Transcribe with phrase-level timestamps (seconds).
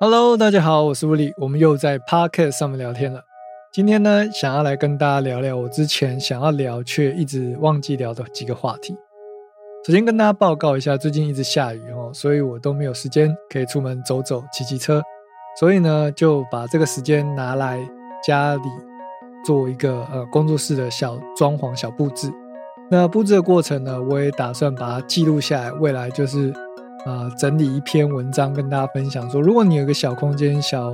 [0.00, 3.20] Hello，大家好，我是物理，我们又在 Podcast 上面聊天了。
[3.72, 8.96] 今天呢，想要来跟大家聊聊我之前想要聊却一直忘记聊的几个话题。
[9.84, 15.02] 首先跟大家报告一下，最近一直下雨哦，所以我都没有时间可以出门走走、骑骑车，
[15.58, 17.80] 所以呢，就把这个时间拿来
[18.24, 18.62] 家里
[19.44, 22.30] 做一个呃工作室的小装潢、小布置。
[22.88, 26.54] 那布置的过程呢，我也打算把它记录下来，未来就是
[27.04, 29.28] 啊整理一篇文章跟大家分享。
[29.30, 30.92] 说如果你有一个小空间、小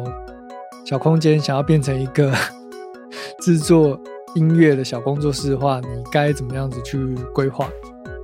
[0.84, 2.32] 小空间，想要变成一个
[3.40, 3.98] 制作
[4.34, 6.98] 音乐的小工作室的话，你该怎么样子去
[7.32, 7.68] 规划？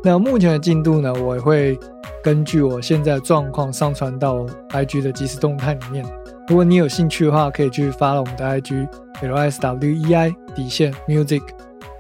[0.02, 1.78] 那目前的进度呢，我也会
[2.22, 6.04] 根据我现在的状况上传到 IG 的即时动态里面。
[6.48, 8.88] 如果你有兴趣的话，可以去发了我们的 IG
[9.22, 11.42] L S W E I 底线 Music。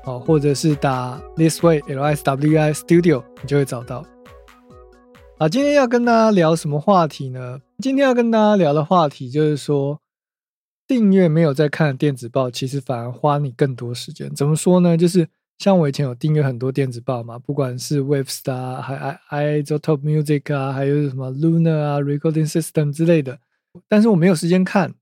[0.06, 4.02] 哦，或者是打 This Way L S W I Studio，你就会找到。
[5.40, 7.62] 啊，今天要跟大家聊什么话题呢？
[7.78, 9.98] 今天要跟大家聊的话题就是说，
[10.86, 14.30] 订阅没有在看电子报，其实反而花你更多时间。
[14.34, 14.98] 怎么说呢？
[14.98, 23.38] 就是像我以前有订阅很多电子报嘛，不管是 Webstar、还 I I z o Top Music 啊，还有什么 Luna 啊、Recording System 之类的，
[23.88, 24.92] 但是我没有时间看。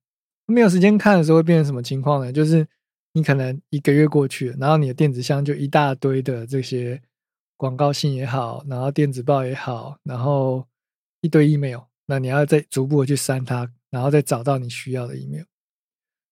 [0.47, 2.33] 没有时间看的时候会变成什么情况呢？
[2.33, 2.65] 就是
[3.13, 7.03] 你可能一个月过去了，然后你的电子箱就一大堆的这些
[7.59, 10.67] 广告信也好，然后电子报也好，然后
[11.21, 15.45] 一堆 email，那你要再逐步的去删它，然后再找到你需要的 email。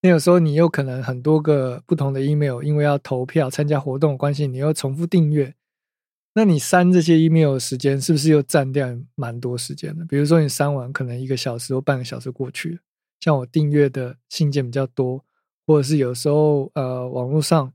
[0.00, 5.52] 那有时候你又可能很多个不同的 email，因为要投票参加活动的关系，你又重复订阅，
[6.33, 10.06] 那你删这些 email 的时间是不是又占掉蛮多时间的？
[10.06, 12.80] 比如说你删完可能一个小时或半个小时过去，
[13.20, 15.22] 像我订阅的信件比较多。
[15.68, 17.72] 或者是有时候，呃，网络上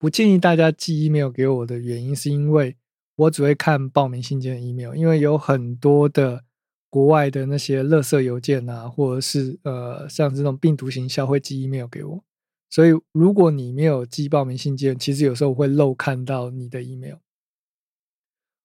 [0.00, 2.74] 不建议大家寄 email 给我的原因，是因为
[3.16, 6.42] 我只会看报名信件的 email，因为有很多的
[6.88, 12.24] 国外的那些垃圾邮件啊，或者是呃像这种病毒型销会寄 email 给我，
[12.70, 17.16] 所以如果你没有寄报名信件，其实有时候会漏看到你的 email。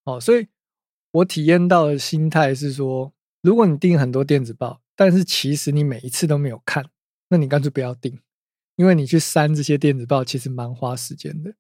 [0.06, 0.48] 哦，所以
[1.12, 6.86] 我体验到的心态是说，如果你订很多电子报，但是其实你每一次都没有看，
[7.28, 8.18] 那你干脆不要订。
[8.76, 11.56] 因为你去删这些电子报，其实蛮花时间的。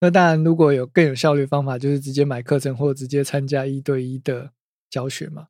[0.00, 4.52] 那当然，如果有更有效率方法，就是直接买课程或直接参加一对一的
[4.88, 5.48] 教学嘛。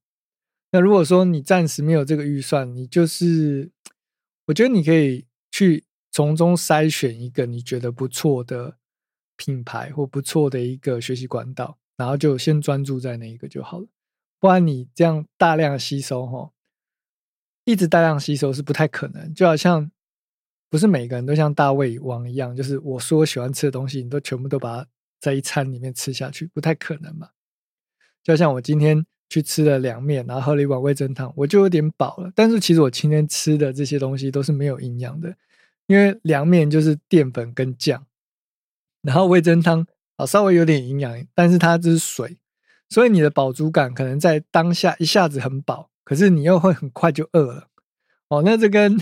[0.72, 3.71] 那如果说你暂时没有这个预算，你就是，
[4.47, 8.77] 我觉得你可以去从中筛选一个你觉得不错的
[9.37, 13.87] 品牌或不错的一个学习管道，然后就先专注在那一个就好了。
[14.38, 16.50] 不然你这样大量吸收哈，
[17.65, 19.91] 一直大量吸收是不太可能，就好像。
[20.70, 24.86] 不是每个人都像大胃王一样，就是我说喜欢吃的东西，你都全部都把它
[25.19, 27.28] 在一餐里面吃下去，不太可能嘛。
[28.22, 32.31] 就像我今天去吃了凉面，然后喝了一碗味噌汤，我就有点饱了。
[32.34, 35.34] 但是其实我今天吃的这些东西都是没有营养的，
[35.86, 38.06] 因为凉面就是淀粉跟酱，
[39.02, 42.38] 然后味噌汤啊稍微有点营养，但是它只是水，
[42.88, 47.69] 所以你的饱足感可能在当下一下子很饱，可是你又会很快就饿了。
[48.28, 48.97] 哦，那这跟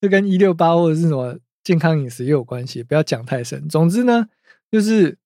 [0.00, 3.68] 这跟一六八或者是什么健康饮食也有关系，不要讲太深。
[3.68, 4.28] 总之呢，
[4.70, 5.18] 就是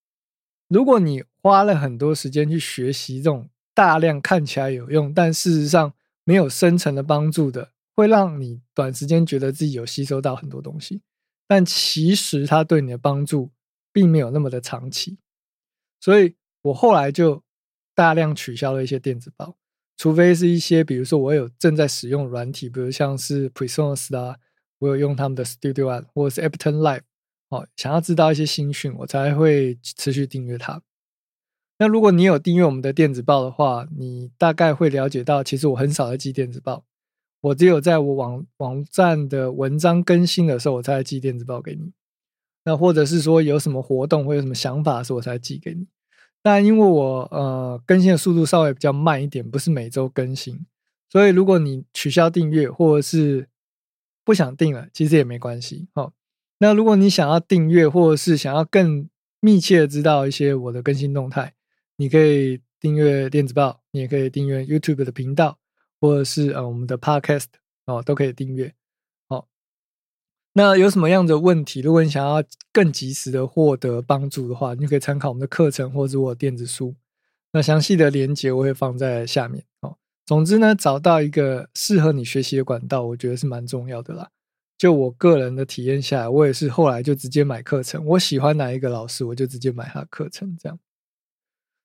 [0.67, 5.93] 如果你花了很多时间去学习这种大量看起来有用，但事实上
[6.23, 11.01] 没有深层的帮助的，会让你短时间觉得自己有吸收到很多东西，
[11.47, 13.51] 但其实它对你的帮助
[13.91, 15.17] 并没有那么的长期。
[15.99, 17.43] 所以我后来就
[17.95, 19.55] 大量取消了一些电子报。
[19.97, 24.37] 除非是一些，比如说我有正在使用软体，比如像是 Presonus 啊，
[24.79, 27.01] 我有用他们的 Studio One 或者是 Ableton Live，
[27.49, 30.81] 哦，想要知道一些新讯，我才会持续订阅它。
[31.79, 36.85] 那如果你有订阅我们的电子报的话，你大概会了解到，其实我很少在寄电子报，
[37.41, 41.91] 我只有在我网网站的文章更新的时候，我才寄电子报给你。
[42.65, 45.87] 那或者是说有什么活动或有什么想法的时候，我才寄给你。
[46.41, 50.65] 但因为我呃更新的速度稍微比较慢一点，不是每周更新，
[51.09, 53.47] 所以如果你取消订阅或者是
[54.23, 55.87] 不想订了，其实也没关系。
[55.93, 56.13] 好，
[56.59, 59.09] 那如果你想要订阅或者是想要更
[59.39, 61.53] 密切的知道一些我的更新动态，
[61.97, 65.59] 你可以订阅电子报，你也可以订阅 YouTube 的频道，
[65.99, 67.47] 或者是呃我们的 Podcast
[67.85, 68.73] 哦都可以订阅。
[70.55, 71.81] 那有什么样的问题？
[71.81, 76.93] 如果你想要更及时的获得帮助的话，你就可以参考我们的课程或者我的电子书。
[77.53, 79.95] 那详细的连接我会放在下面哦。
[80.25, 84.29] 总之呢，找到一个适合你学习的管道，我觉得是蛮重要的啦。
[84.77, 88.05] 就我个人的体验下来，我也是后来就直接买课程。
[88.05, 90.77] 我喜欢哪一个老师，我就直接买他的课程这样。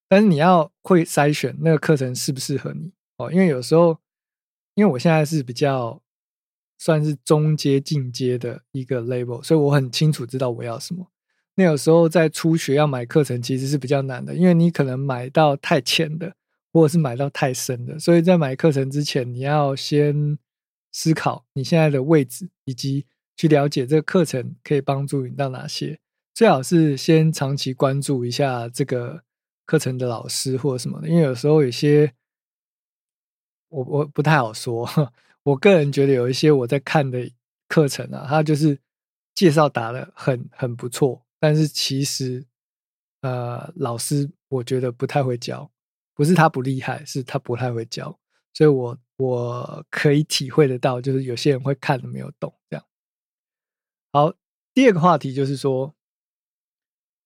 [0.08, 3.98] 但是你要会筛选那个课程适不适合你哦，因为有时候
[4.74, 6.00] 因为我现在是比较
[6.78, 11.06] 算是中阶进阶的一个 level，所以我很清楚知道我要什么。
[11.58, 16.32] 那有时候在初学要买课程其实是比较难的，因为你可能买到太浅的，
[16.72, 20.38] 或者是买到太深的，所以在买课程之前，你要先
[20.92, 23.04] 思考你现在的位置，以及
[23.36, 25.98] 去了解这个课程可以帮助你到哪些。
[26.32, 29.24] 最好是先长期关注一下这个
[29.66, 32.12] 课程的老师或者什么的，因为有时候有些
[33.70, 34.88] 我我不太好说。
[35.42, 37.28] 我个人觉得有一些我在看的
[37.66, 38.78] 课程啊，它就是
[39.34, 41.24] 介绍打的很很不错。
[41.40, 42.44] 但是其实，
[43.20, 45.70] 呃，老师我觉得不太会教，
[46.14, 48.18] 不是他不厉害，是他不太会教，
[48.52, 52.84] 所以我我可以体会得到，就是有些人会看的没有懂这样。
[54.12, 54.34] 好，
[54.74, 55.94] 第二个话题就是说，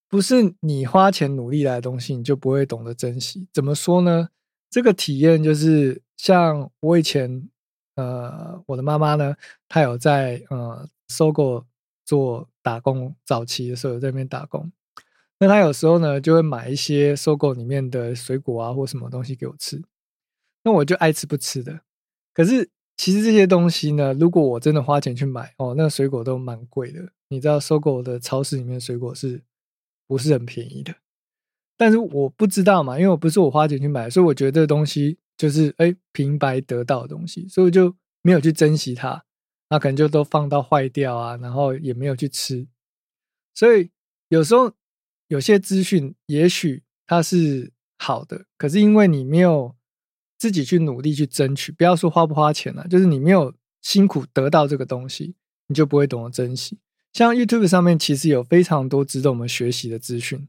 [0.08, 3.48] 不是你花钱努力来的东西，你就不会懂得珍惜。
[3.52, 4.28] 怎么说呢？
[4.70, 7.48] 这个体验就是像我以前，
[7.94, 9.36] 呃，我的妈妈呢，
[9.68, 11.64] 她有在呃搜狗。
[12.04, 14.70] 做打工早期的时候，在那边打工，
[15.38, 19.82] 那他有时候呢就会买一些收购里面的水果啊或什么东西给我吃，
[20.62, 21.80] 那我就爱吃不吃的。
[22.32, 27.12] 可是其实这些东西呢，如果我真的花钱去买哦，那个水果都蛮贵的。
[27.28, 29.42] 你知道收购的超市里面水果是
[30.06, 30.94] 不是很便宜的？
[31.78, 39.24] 但是我不知道嘛，因为我不是我花钱去买，所以我觉得这东西就是哎平白得到的东西，所以我就没有去珍惜它。
[39.72, 42.66] 那可能就都放到坏掉啊，然后也没有去吃，
[43.54, 43.90] 所以
[44.28, 44.70] 有时候
[45.28, 49.74] 有些资讯也许它是好的，可是因为你没有
[50.36, 55.36] 自己去努力去争取，不要说花不花钱了，就是你没有辛苦得到这个东西，
[55.68, 56.78] 你就不会懂得珍惜。
[57.14, 60.46] 像 YouTube 上面其实有非常多值得我们学习的资讯，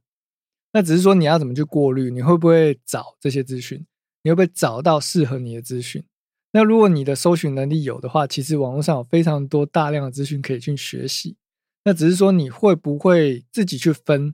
[0.73, 3.85] 那只是说你要怎么去过滤，你会不会找这些资讯，
[4.23, 6.03] 你会不会找到适合你的资讯？
[6.55, 11.35] 那如果你的搜寻能力有的话，其实网络上有非常多大量的资讯可以去学习。
[11.83, 14.33] 那只是说你会不会自己去分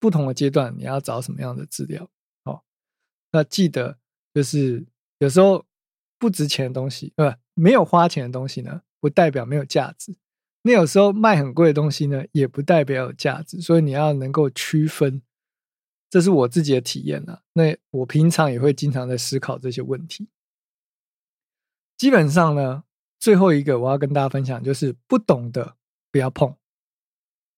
[0.00, 2.08] 不同的阶段，你要找什么样的资料？
[2.44, 2.62] 哦，
[3.30, 3.98] 那记得
[4.32, 4.86] 就是
[5.18, 5.64] 有时候
[6.18, 10.16] 不值钱的东西，呃，没有花钱的东西呢，不代表没有价值。
[10.62, 13.60] 那有时候卖很贵的东西呢，也不代表有价值。
[13.60, 15.22] 所以你要能够区分，
[16.08, 17.42] 这是我自己的体验啊。
[17.52, 20.26] 那我平常也会经常在思考这些问题。
[21.98, 22.84] 基本上呢，
[23.18, 25.74] 最后一个我要跟大家分享，就是不懂的
[26.10, 26.54] 不要碰。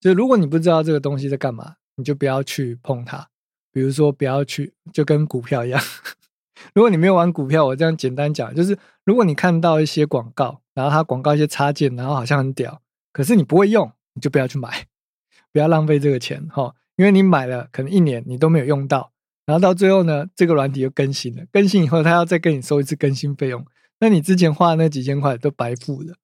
[0.01, 3.29] 就如果你不知道这个东西在干嘛，你就不要去碰它。
[3.71, 5.81] 比如说，不要去，就跟股票一样。
[6.75, 12.81] 如果你没有玩股票，我这样简单讲，就是如果你看到一些广告，然后它广告一些插件，然后好像很屌，
[13.13, 14.87] 可是你不会用，你就不要去买，
[15.53, 16.75] 不要浪费这个钱哈。
[16.97, 19.13] 因为你买了，可能一年你都没有用到，
[19.45, 23.65] 然后到最后呢，这个软体又更新了，更新以后，它要再跟你收一次更新费用。
[24.02, 26.17] 那你之前花的那几千块都白付了，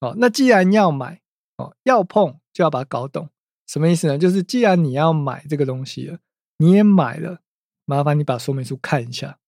[0.00, 1.20] 哦，那既然要买，
[1.56, 3.28] 哦，要碰就要把它搞懂，
[3.66, 4.16] 什么意思呢？
[4.16, 6.20] 就是既然你要买这个东西了，
[6.58, 7.40] 你也买了，
[7.86, 9.40] 麻烦你把说明书看一下，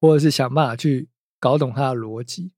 [0.00, 1.08] 或者是想办法去
[1.38, 2.50] 搞懂它的逻辑，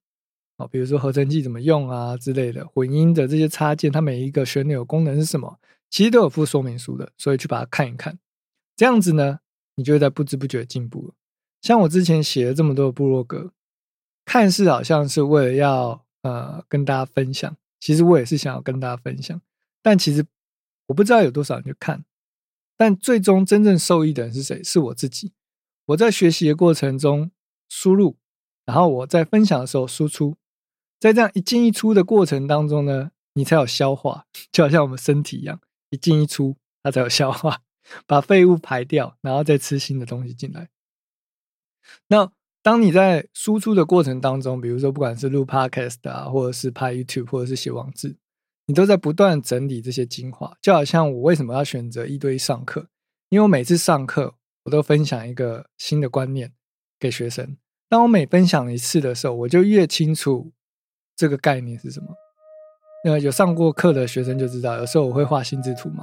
[0.56, 5.60] 哦，比如说合成器怎么用啊之类的，混音的这些插件，它每一个旋钮功能是什么，
[5.90, 8.18] 其实都有附说明书的，所以去把它看一看，
[8.74, 9.40] 这样子呢，
[9.74, 11.14] 你就会在不知不觉进步了。
[11.60, 13.52] 像我之前写了这么多的部落格。
[14.24, 19.40] 看似好像是为了要呃跟大家分享，其实我也是想要跟大家分享，
[19.82, 20.24] 但其实
[20.86, 22.04] 我不知道有多少人去看，
[22.76, 24.62] 但最终真正受益的人是谁？
[24.62, 25.32] 是我自己。
[25.86, 27.30] 我在学习的过程中
[27.68, 28.16] 输入，
[28.64, 30.36] 然后我在分享的时候输出，
[30.98, 37.60] 在这样一进一出的过程当中呢，你才有消化，就好像我们身体一样，一进一出它才有消化，
[38.06, 40.70] 把废物排掉，然后再吃新的东西进来。
[42.08, 42.32] 那。
[42.64, 48.16] 当你在输出的过程当中，比如说不管是录 podcast 啊，或者是拍 YouTube，或者是写网志，
[48.66, 50.50] 你都在不断整理这些精华。
[50.62, 52.86] 就好像我为什么要选择一对一上课？
[53.28, 54.32] 因为我每次上课，
[54.64, 56.54] 我都分享一个新的观念
[56.98, 57.54] 给学生。
[57.90, 60.50] 当我每分享一次的时候，我就越清楚
[61.14, 62.06] 这个概念是什么。
[63.04, 66.02] 那有上过课的学生就知道，有时候我会画心智图嘛，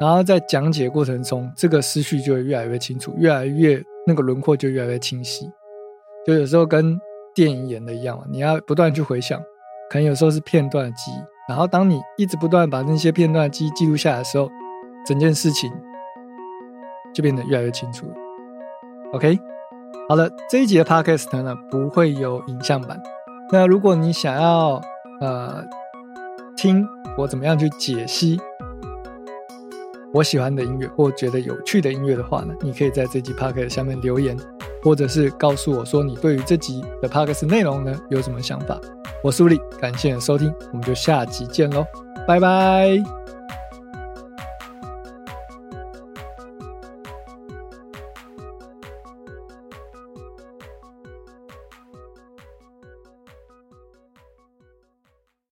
[0.00, 5.48] 然后在讲解过程中，这个思绪就会越来越清楚，越来越那个轮廓就越来越清晰。
[6.26, 6.98] 就有时候跟
[7.34, 9.40] 电影演的一样嘛，你要不断去回想，
[9.90, 11.14] 可能有时候是片段的记忆，
[11.48, 14.48] 然后当你一直不断把那些片段记忆记录下来的时候，
[15.06, 15.70] 整件事情
[17.12, 18.12] 就变得越来越清楚了。
[19.12, 19.38] OK，
[20.08, 23.00] 好了，这一集的 Podcast 呢不会有影像版。
[23.50, 24.80] 那如果你想要
[25.20, 25.64] 呃
[26.56, 26.86] 听
[27.18, 28.40] 我怎么样去解析
[30.14, 34.36] 我喜欢的音乐或觉得有趣的音乐的话呢，你可以在这集 Podcast 下面留言。
[34.82, 38.80] 或者是告诉我说你对于这集的 p o d c s 内容呢有什么想法。
[39.22, 41.86] 我是吴力，感谢收听，我们就下集见喽，
[42.26, 43.02] 拜拜。